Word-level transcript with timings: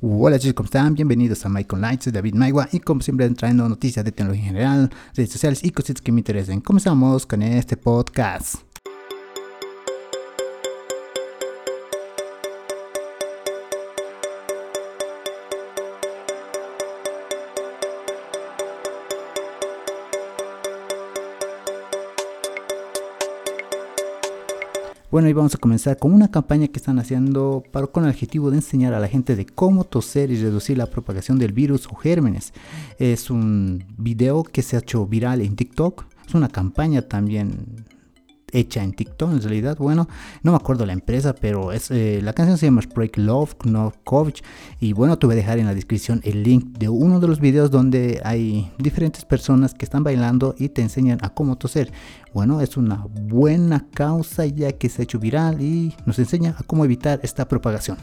Hola 0.00 0.38
chicos, 0.38 0.54
¿cómo 0.54 0.66
están? 0.66 0.94
Bienvenidos 0.94 1.44
a 1.44 1.48
Michael 1.48 1.82
Lights, 1.82 2.04
soy 2.04 2.12
David 2.12 2.34
Maigua 2.34 2.68
y 2.70 2.78
como 2.78 3.00
siempre 3.00 3.28
trayendo 3.30 3.68
noticias 3.68 4.04
de 4.04 4.12
tecnología 4.12 4.44
en 4.44 4.48
general, 4.54 4.90
redes 5.16 5.32
sociales 5.32 5.64
y 5.64 5.72
cositas 5.72 6.00
que 6.00 6.12
me 6.12 6.20
interesen. 6.20 6.60
Comenzamos 6.60 7.26
con 7.26 7.42
este 7.42 7.76
podcast. 7.76 8.67
Bueno, 25.10 25.26
y 25.30 25.32
vamos 25.32 25.54
a 25.54 25.58
comenzar 25.58 25.96
con 25.96 26.12
una 26.12 26.30
campaña 26.30 26.68
que 26.68 26.78
están 26.78 26.98
haciendo 26.98 27.64
para, 27.72 27.86
con 27.86 28.04
el 28.04 28.10
objetivo 28.10 28.50
de 28.50 28.58
enseñar 28.58 28.92
a 28.92 29.00
la 29.00 29.08
gente 29.08 29.36
de 29.36 29.46
cómo 29.46 29.84
toser 29.84 30.30
y 30.30 30.36
reducir 30.36 30.76
la 30.76 30.84
propagación 30.84 31.38
del 31.38 31.52
virus 31.52 31.86
o 31.86 31.94
gérmenes. 31.94 32.52
Es 32.98 33.30
un 33.30 33.84
video 33.96 34.42
que 34.42 34.60
se 34.60 34.76
ha 34.76 34.80
hecho 34.80 35.06
viral 35.06 35.40
en 35.40 35.56
TikTok. 35.56 36.04
Es 36.26 36.34
una 36.34 36.50
campaña 36.50 37.00
también 37.00 37.86
hecha 38.52 38.82
en 38.82 38.92
TikTok 38.92 39.32
en 39.32 39.42
realidad. 39.42 39.76
Bueno, 39.78 40.08
no 40.42 40.52
me 40.52 40.56
acuerdo 40.56 40.86
la 40.86 40.92
empresa, 40.92 41.34
pero 41.34 41.72
es, 41.72 41.90
eh, 41.90 42.20
la 42.22 42.32
canción 42.32 42.58
se 42.58 42.66
llama 42.66 42.82
Break 42.94 43.16
Love, 43.18 43.54
Novkovich. 43.64 44.42
Y 44.80 44.92
bueno, 44.92 45.18
te 45.18 45.26
voy 45.26 45.34
a 45.34 45.36
dejar 45.36 45.58
en 45.58 45.66
la 45.66 45.74
descripción 45.74 46.20
el 46.24 46.42
link 46.42 46.78
de 46.78 46.88
uno 46.88 47.20
de 47.20 47.28
los 47.28 47.40
videos 47.40 47.70
donde 47.70 48.20
hay 48.24 48.72
diferentes 48.78 49.24
personas 49.24 49.74
que 49.74 49.84
están 49.84 50.04
bailando 50.04 50.54
y 50.58 50.68
te 50.68 50.82
enseñan 50.82 51.18
a 51.22 51.30
cómo 51.30 51.56
toser. 51.56 51.92
Bueno, 52.34 52.60
es 52.60 52.76
una 52.76 53.06
buena 53.08 53.86
causa 53.92 54.46
ya 54.46 54.72
que 54.72 54.88
se 54.88 55.02
ha 55.02 55.04
hecho 55.04 55.18
viral 55.18 55.60
y 55.60 55.94
nos 56.06 56.18
enseña 56.18 56.56
a 56.58 56.62
cómo 56.62 56.84
evitar 56.84 57.20
esta 57.22 57.48
propagación. 57.48 57.98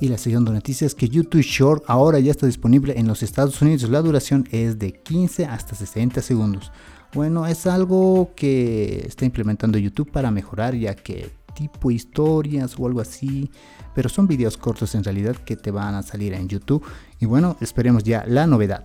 Y 0.00 0.08
la 0.08 0.16
siguiente 0.16 0.50
noticia 0.50 0.86
es 0.86 0.94
que 0.94 1.10
YouTube 1.10 1.42
Short 1.42 1.84
ahora 1.86 2.18
ya 2.20 2.30
está 2.30 2.46
disponible 2.46 2.98
en 2.98 3.06
los 3.06 3.22
Estados 3.22 3.60
Unidos. 3.60 3.90
La 3.90 4.00
duración 4.00 4.48
es 4.50 4.78
de 4.78 4.94
15 4.94 5.44
hasta 5.44 5.74
60 5.74 6.22
segundos. 6.22 6.72
Bueno, 7.12 7.46
es 7.46 7.66
algo 7.66 8.30
que 8.36 9.04
está 9.06 9.24
implementando 9.24 9.78
YouTube 9.78 10.10
para 10.10 10.30
mejorar 10.30 10.74
ya 10.74 10.94
que 10.94 11.30
tipo 11.54 11.90
historias 11.90 12.78
o 12.78 12.86
algo 12.86 13.00
así, 13.00 13.50
pero 13.94 14.08
son 14.08 14.28
videos 14.28 14.56
cortos 14.56 14.94
en 14.94 15.02
realidad 15.02 15.36
que 15.36 15.56
te 15.56 15.70
van 15.70 15.94
a 15.94 16.02
salir 16.02 16.34
en 16.34 16.48
YouTube. 16.48 16.84
Y 17.18 17.26
bueno, 17.26 17.56
esperemos 17.60 18.04
ya 18.04 18.24
la 18.26 18.46
novedad. 18.46 18.84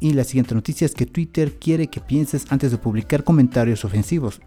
Y 0.00 0.12
la 0.12 0.22
siguiente 0.22 0.54
noticia 0.54 0.84
es 0.84 0.94
que 0.94 1.06
Twitter 1.06 1.58
quiere 1.58 1.88
que 1.88 2.00
pienses 2.00 2.46
antes 2.50 2.70
de 2.70 2.78
publicar 2.78 3.24
comentarios 3.24 3.84
ofensivos. 3.84 4.40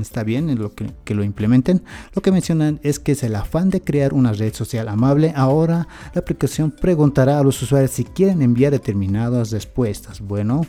está 0.00 0.22
bien 0.22 0.50
en 0.50 0.60
lo 0.60 0.74
que, 0.74 0.92
que, 1.04 1.14
lo 1.14 1.24
implementen. 1.24 1.82
Lo 2.14 2.22
que 2.22 2.30
mencionan 2.30 2.78
es 2.84 3.00
que 3.00 3.12
es 3.12 3.24
el 3.24 3.34
afán 3.34 3.70
de 3.70 3.80
crear 3.80 4.14
una 4.14 4.32
red 4.32 4.54
social 4.54 4.88
amable. 4.88 5.32
Ahora 5.34 5.88
la 6.14 6.20
aplicación 6.20 6.70
preguntará 6.70 7.40
a 7.40 7.42
los 7.42 7.60
usuarios 7.60 7.90
si 7.90 8.04
quieren 8.04 8.40
enviar 8.40 8.70
determinadas 8.70 9.50
respuestas. 9.50 10.20
Bueno, 10.20 10.64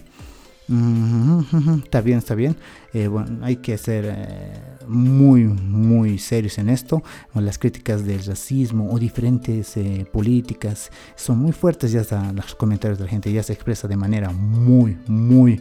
Está 1.83 2.01
bien, 2.01 2.19
está 2.19 2.35
bien. 2.35 2.55
Eh, 2.93 3.07
bueno, 3.07 3.43
hay 3.43 3.55
que 3.55 3.75
ser 3.77 4.05
eh, 4.07 4.53
muy, 4.87 5.45
muy 5.45 6.19
serios 6.19 6.59
en 6.59 6.69
esto. 6.69 7.01
Las 7.33 7.57
críticas 7.57 8.05
del 8.05 8.23
racismo 8.23 8.91
o 8.91 8.99
diferentes 8.99 9.75
eh, 9.77 10.05
políticas 10.11 10.91
son 11.15 11.39
muy 11.39 11.53
fuertes. 11.53 11.91
Ya 11.91 12.01
están 12.01 12.35
los 12.35 12.53
comentarios 12.53 12.99
de 12.99 13.05
la 13.05 13.09
gente 13.09 13.31
ya 13.31 13.41
se 13.41 13.53
expresa 13.53 13.87
de 13.87 13.97
manera 13.97 14.29
muy, 14.31 14.97
muy 15.07 15.59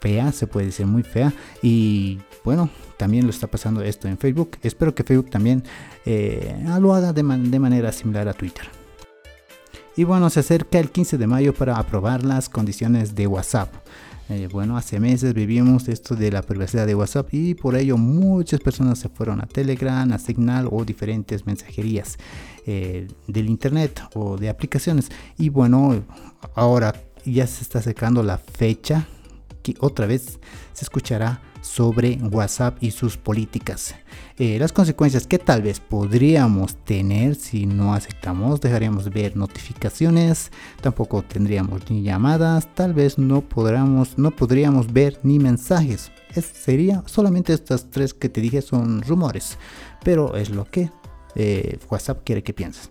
fea, 0.00 0.32
se 0.32 0.46
puede 0.48 0.66
decir 0.66 0.86
muy 0.86 1.04
fea. 1.04 1.32
Y 1.62 2.18
bueno, 2.42 2.68
también 2.96 3.26
lo 3.26 3.30
está 3.30 3.46
pasando 3.46 3.80
esto 3.82 4.08
en 4.08 4.18
Facebook. 4.18 4.58
Espero 4.62 4.92
que 4.92 5.04
Facebook 5.04 5.30
también 5.30 5.62
lo 6.80 6.94
haga 6.94 7.12
de 7.12 7.22
manera 7.22 7.92
similar 7.92 8.26
a 8.26 8.32
Twitter. 8.32 8.83
Y 9.96 10.04
bueno, 10.04 10.28
se 10.28 10.40
acerca 10.40 10.80
el 10.80 10.90
15 10.90 11.18
de 11.18 11.26
mayo 11.28 11.54
para 11.54 11.76
aprobar 11.76 12.24
las 12.24 12.48
condiciones 12.48 13.14
de 13.14 13.28
WhatsApp. 13.28 13.72
Eh, 14.28 14.48
bueno, 14.50 14.76
hace 14.76 14.98
meses 14.98 15.34
vivimos 15.34 15.86
esto 15.88 16.16
de 16.16 16.32
la 16.32 16.42
privacidad 16.42 16.86
de 16.86 16.94
WhatsApp 16.94 17.28
y 17.32 17.54
por 17.54 17.76
ello 17.76 17.96
muchas 17.96 18.58
personas 18.58 18.98
se 18.98 19.08
fueron 19.08 19.40
a 19.40 19.46
Telegram, 19.46 20.10
a 20.12 20.18
Signal 20.18 20.68
o 20.70 20.84
diferentes 20.84 21.46
mensajerías 21.46 22.16
eh, 22.66 23.06
del 23.28 23.48
Internet 23.48 24.02
o 24.14 24.36
de 24.36 24.48
aplicaciones. 24.48 25.10
Y 25.38 25.50
bueno, 25.50 26.02
ahora 26.54 26.94
ya 27.24 27.46
se 27.46 27.62
está 27.62 27.78
acercando 27.78 28.22
la 28.22 28.38
fecha 28.38 29.06
que 29.64 29.74
otra 29.80 30.06
vez 30.06 30.38
se 30.74 30.84
escuchará 30.84 31.40
sobre 31.62 32.18
WhatsApp 32.30 32.76
y 32.80 32.90
sus 32.90 33.16
políticas. 33.16 33.94
Eh, 34.36 34.58
las 34.58 34.72
consecuencias 34.72 35.26
que 35.26 35.38
tal 35.38 35.62
vez 35.62 35.80
podríamos 35.80 36.76
tener 36.84 37.34
si 37.34 37.64
no 37.64 37.94
aceptamos, 37.94 38.60
dejaríamos 38.60 39.08
ver 39.08 39.34
notificaciones, 39.34 40.52
tampoco 40.82 41.22
tendríamos 41.22 41.90
ni 41.90 42.02
llamadas, 42.02 42.72
tal 42.74 42.92
vez 42.92 43.18
no 43.18 43.42
no 44.16 44.30
podríamos 44.30 44.92
ver 44.92 45.18
ni 45.22 45.38
mensajes. 45.38 46.12
Es, 46.34 46.44
sería 46.44 47.02
solamente 47.06 47.54
estas 47.54 47.90
tres 47.90 48.12
que 48.12 48.28
te 48.28 48.42
dije 48.42 48.60
son 48.60 49.00
rumores, 49.02 49.56
pero 50.04 50.36
es 50.36 50.50
lo 50.50 50.66
que 50.66 50.90
eh, 51.34 51.78
WhatsApp 51.88 52.20
quiere 52.24 52.42
que 52.42 52.52
pienses. 52.52 52.90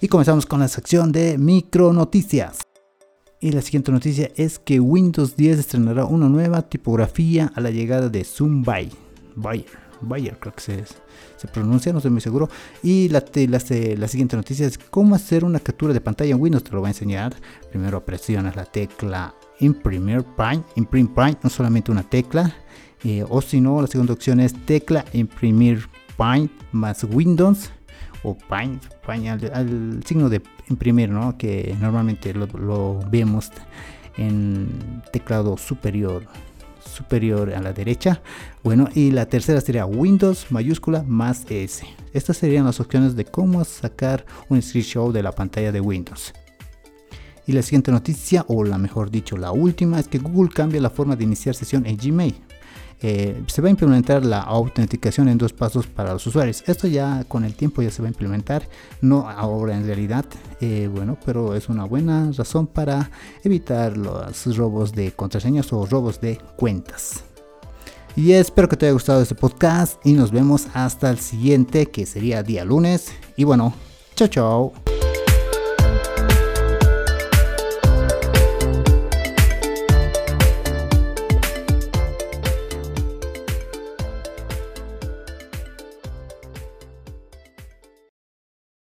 Y 0.00 0.06
comenzamos 0.06 0.46
con 0.46 0.60
la 0.60 0.68
sección 0.68 1.10
de 1.10 1.36
micro 1.38 1.92
noticias. 1.92 2.58
Y 3.40 3.50
la 3.50 3.62
siguiente 3.62 3.90
noticia 3.90 4.30
es 4.36 4.60
que 4.60 4.78
Windows 4.78 5.34
10 5.34 5.58
estrenará 5.58 6.04
una 6.04 6.28
nueva 6.28 6.62
tipografía 6.62 7.50
a 7.54 7.60
la 7.60 7.70
llegada 7.70 8.08
de 8.08 8.22
Zoom 8.22 8.62
Bayer. 8.62 8.92
Bayer, 10.00 10.38
creo 10.38 10.54
que 10.54 10.60
se, 10.60 10.84
se, 11.36 11.48
pronuncia, 11.48 11.92
no 11.92 11.98
estoy 11.98 12.12
muy 12.12 12.20
seguro. 12.20 12.48
Y 12.80 13.08
la, 13.08 13.24
la, 13.34 13.60
la, 13.96 14.08
siguiente 14.08 14.36
noticia 14.36 14.68
es 14.68 14.78
cómo 14.78 15.16
hacer 15.16 15.44
una 15.44 15.58
captura 15.58 15.92
de 15.92 16.00
pantalla 16.00 16.30
en 16.30 16.40
Windows. 16.40 16.62
Te 16.62 16.70
lo 16.70 16.78
voy 16.78 16.86
a 16.86 16.90
enseñar. 16.90 17.34
Primero 17.68 18.04
presionas 18.04 18.54
la 18.54 18.66
tecla 18.66 19.34
Imprimir 19.58 20.24
Prime. 20.36 20.62
Imprimir 20.76 21.12
Prime, 21.12 21.38
no 21.42 21.50
solamente 21.50 21.90
una 21.90 22.04
tecla. 22.04 22.54
Eh, 23.02 23.24
o 23.28 23.42
si 23.42 23.60
no, 23.60 23.80
la 23.80 23.88
segunda 23.88 24.12
opción 24.12 24.38
es 24.38 24.54
tecla 24.64 25.04
Imprimir 25.12 25.88
Prime 26.16 26.48
más 26.70 27.02
Windows 27.02 27.70
o 28.22 28.36
paint, 28.36 28.82
al, 29.06 30.02
signo 30.04 30.28
de 30.28 30.42
imprimir, 30.68 31.08
¿no? 31.10 31.36
que 31.36 31.76
normalmente 31.80 32.34
lo, 32.34 33.00
vemos 33.10 33.50
en 34.16 35.02
teclado 35.12 35.56
superior 35.56 36.24
superior 36.84 37.52
a 37.52 37.60
la 37.60 37.72
derecha. 37.72 38.22
Bueno, 38.64 38.88
y 38.94 39.10
la 39.10 39.26
tercera 39.26 39.60
sería 39.60 39.84
Windows 39.84 40.46
mayúscula 40.50 41.04
más 41.06 41.44
S. 41.50 41.86
Estas 42.12 42.38
serían 42.38 42.64
las 42.64 42.80
opciones 42.80 43.14
de 43.14 43.24
cómo 43.24 43.62
sacar 43.64 44.24
un 44.48 44.60
screenshot 44.62 45.12
de 45.12 45.22
la 45.22 45.32
pantalla 45.32 45.70
de 45.70 45.80
Windows. 45.80 46.32
Y 47.46 47.52
la 47.52 47.62
siguiente 47.62 47.90
noticia, 47.90 48.44
o 48.48 48.64
la 48.64 48.78
mejor 48.78 49.10
dicho, 49.10 49.36
la 49.36 49.52
última, 49.52 49.98
es 49.98 50.08
que 50.08 50.18
Google 50.18 50.50
cambia 50.54 50.80
la 50.80 50.90
forma 50.90 51.16
de 51.16 51.24
iniciar 51.24 51.54
sesión 51.54 51.86
en 51.86 51.96
Gmail. 51.96 52.34
Eh, 53.00 53.42
se 53.46 53.62
va 53.62 53.68
a 53.68 53.70
implementar 53.70 54.24
la 54.24 54.40
autenticación 54.40 55.28
en 55.28 55.38
dos 55.38 55.52
pasos 55.52 55.86
para 55.86 56.12
los 56.12 56.26
usuarios. 56.26 56.64
Esto 56.66 56.88
ya 56.88 57.24
con 57.28 57.44
el 57.44 57.54
tiempo 57.54 57.82
ya 57.82 57.90
se 57.90 58.02
va 58.02 58.08
a 58.08 58.10
implementar, 58.10 58.68
no 59.00 59.28
ahora 59.28 59.76
en 59.76 59.86
realidad, 59.86 60.24
eh, 60.60 60.88
bueno, 60.92 61.16
pero 61.24 61.54
es 61.54 61.68
una 61.68 61.84
buena 61.84 62.30
razón 62.36 62.66
para 62.66 63.10
evitar 63.44 63.96
los 63.96 64.56
robos 64.56 64.92
de 64.92 65.12
contraseñas 65.12 65.72
o 65.72 65.86
robos 65.86 66.20
de 66.20 66.38
cuentas. 66.56 67.22
Y 68.16 68.32
espero 68.32 68.68
que 68.68 68.76
te 68.76 68.86
haya 68.86 68.94
gustado 68.94 69.22
este 69.22 69.36
podcast 69.36 70.04
y 70.04 70.14
nos 70.14 70.32
vemos 70.32 70.66
hasta 70.74 71.08
el 71.08 71.20
siguiente 71.20 71.86
que 71.86 72.04
sería 72.04 72.42
día 72.42 72.64
lunes. 72.64 73.12
Y 73.36 73.44
bueno, 73.44 73.72
chao 74.16 74.26
chao. 74.26 74.87